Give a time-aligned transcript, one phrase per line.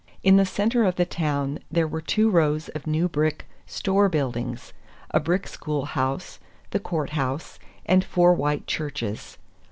[0.23, 4.73] In the center of the town there were two rows of new brick "store" buildings,
[5.11, 6.39] a brick schoolhouse,
[6.71, 9.37] the courthouse, and four white churches.